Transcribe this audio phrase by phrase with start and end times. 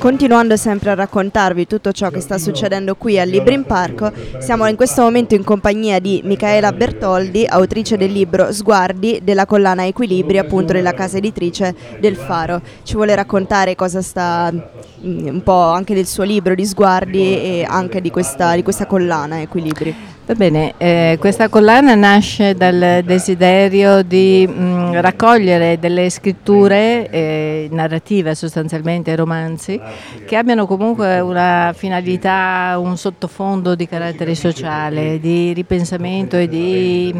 [0.00, 4.74] Continuando sempre a raccontarvi tutto ciò che sta succedendo qui al Librin Parco, siamo in
[4.74, 10.72] questo momento in compagnia di Michaela Bertoldi, autrice del libro Sguardi della collana Equilibri, appunto
[10.72, 12.62] della casa editrice del Faro.
[12.82, 17.66] Ci vuole raccontare cosa sta mm, un po' anche del suo libro di Sguardi e
[17.68, 19.94] anche di questa, di questa collana Equilibri.
[20.30, 27.68] Va bene, eh, questa collana nasce dal desiderio di mh, mm, raccogliere delle scritture eh,
[27.72, 29.80] narrative, sostanzialmente romanzi,
[30.24, 37.12] che abbiano comunque una finalità, un sottofondo di carattere sociale, di ripensamento e di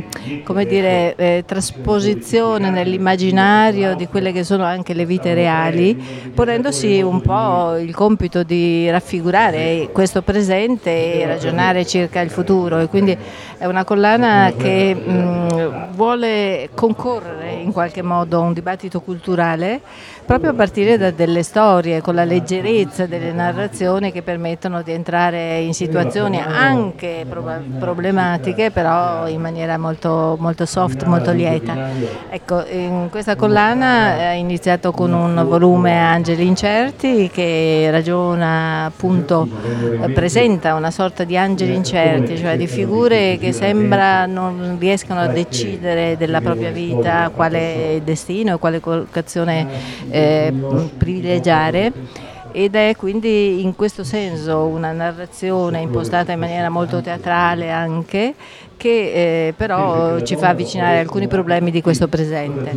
[0.68, 6.00] dire, eh, trasposizione nell'immaginario di quelle che sono anche le vite reali,
[6.32, 12.78] ponendosi un po' il compito di raffigurare questo presente e ragionare circa il futuro.
[12.78, 13.18] E quindi
[13.56, 19.80] è una collana che mh, vuole concorrere in qualche modo a un dibattito culturale
[20.30, 25.58] proprio a partire da delle storie, con la leggerezza delle narrazioni che permettono di entrare
[25.58, 27.26] in situazioni anche
[27.80, 31.88] problematiche, però in maniera molto, molto soft, molto lieta.
[32.28, 39.48] Ecco, in questa collana è iniziato con un volume Angeli Incerti che ragiona appunto,
[40.14, 46.16] presenta una sorta di angeli incerti, cioè di figure che sembra non riescano a decidere
[46.16, 49.66] della propria vita quale destino e quale collocazione
[50.10, 50.52] eh,
[50.96, 51.92] privilegiare
[52.52, 58.34] ed è quindi in questo senso una narrazione impostata in maniera molto teatrale anche
[58.80, 62.74] che eh, però ci fa avvicinare alcuni problemi di questo presente.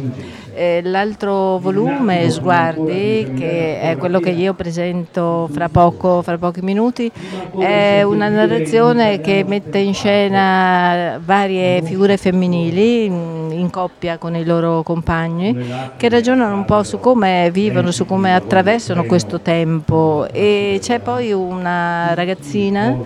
[0.53, 7.09] Eh, l'altro volume, Sguardi, che è quello che io presento fra poco, fra pochi minuti,
[7.57, 14.83] è una narrazione che mette in scena varie figure femminili in coppia con i loro
[14.83, 15.55] compagni
[15.97, 20.27] che ragionano un po' su come vivono, su come attraversano questo tempo.
[20.31, 22.97] E c'è poi una ragazzina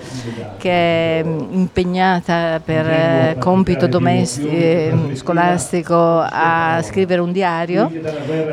[0.57, 7.91] che è impegnata per eh, compito domestico, eh, scolastico a scrivere un diario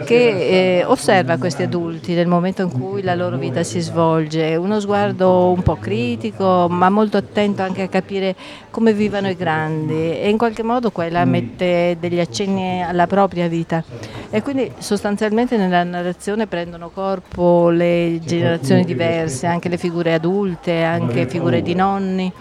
[0.05, 4.81] che eh, osserva questi adulti nel momento in cui la loro vita si svolge, uno
[4.81, 8.35] sguardo un po' critico ma molto attento anche a capire
[8.71, 10.19] come vivono i grandi.
[10.19, 13.83] E in qualche modo quella mette degli accenni alla propria vita.
[14.31, 21.29] E quindi sostanzialmente nella narrazione prendono corpo le generazioni diverse, anche le figure adulte, anche
[21.29, 22.33] figure di nonni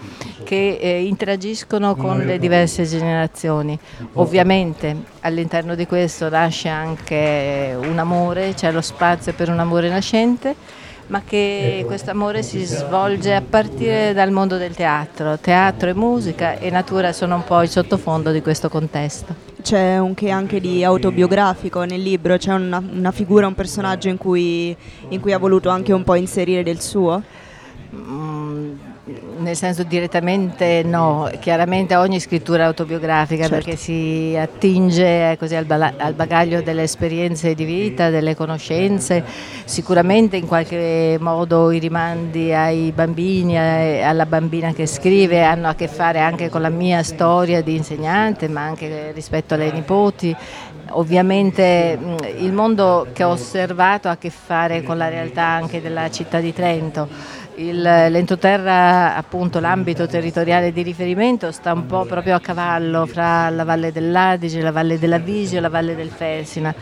[0.44, 3.78] che eh, interagiscono con le diverse generazioni.
[4.14, 10.54] Ovviamente all'interno di questo nasce anche un amore, c'è lo spazio per un amore nascente
[11.08, 15.38] ma che questo amore si svolge a partire dal mondo del teatro.
[15.38, 19.34] Teatro e musica e natura sono un po' il sottofondo di questo contesto.
[19.62, 24.18] C'è un che anche di autobiografico nel libro, c'è una, una figura, un personaggio in
[24.18, 24.76] cui,
[25.08, 27.22] in cui ha voluto anche un po' inserire del suo?
[27.94, 28.92] Mm
[29.44, 33.54] nel senso direttamente no, chiaramente ogni scrittura autobiografica certo.
[33.54, 39.22] perché si attinge eh, così, al, al, bagaglio delle esperienze di vita, delle conoscenze,
[39.64, 45.86] sicuramente in qualche modo i rimandi ai bambini, alla bambina che scrive hanno a che
[45.86, 50.34] fare anche con la mia storia di insegnante ma anche rispetto alle nipoti.
[50.90, 51.98] Ovviamente
[52.38, 56.40] il mondo che ho osservato ha a che fare con la realtà anche della città
[56.40, 57.08] di Trento
[57.56, 63.64] il, l'entroterra, appunto l'ambito territoriale di riferimento, sta un po' proprio a cavallo fra la
[63.64, 66.74] Valle dell'Adige, la Valle della Visio e la Valle del Felsina.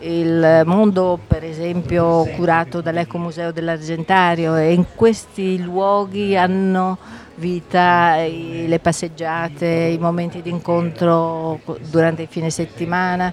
[0.00, 6.96] Il mondo, per esempio, curato dall'Ecomuseo dell'Argentario e in questi luoghi hanno
[7.34, 13.32] vita le passeggiate, i momenti di incontro durante il fine settimana,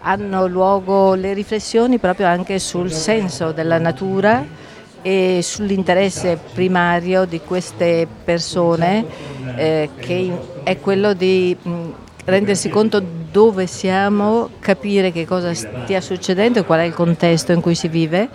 [0.00, 4.44] hanno luogo le riflessioni proprio anche sul senso della natura
[5.06, 9.06] e sull'interesse primario di queste persone
[9.54, 10.32] eh, che
[10.64, 11.70] è quello di mh,
[12.24, 13.00] rendersi conto
[13.30, 17.86] dove siamo, capire che cosa stia succedendo e qual è il contesto in cui si
[17.86, 18.28] vive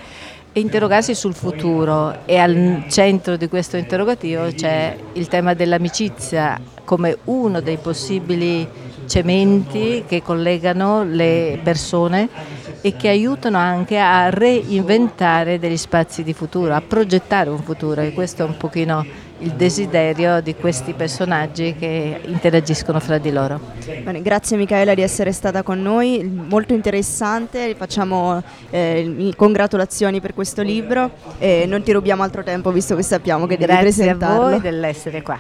[0.54, 2.20] e interrogarsi sul futuro.
[2.24, 8.66] E al centro di questo interrogativo c'è il tema dell'amicizia come uno dei possibili
[9.08, 12.30] cementi che collegano le persone
[12.82, 18.14] e che aiutano anche a reinventare degli spazi di futuro, a progettare un futuro e
[18.14, 19.06] questo è un pochino
[19.42, 23.60] il desiderio di questi personaggi che interagiscono fra di loro.
[24.04, 30.62] Bene, grazie Michaela di essere stata con noi, molto interessante, facciamo eh, congratulazioni per questo
[30.62, 34.36] libro e non ti rubiamo altro tempo visto che sappiamo che grazie devi presentarlo.
[34.36, 35.40] Grazie a voi dell'essere qua.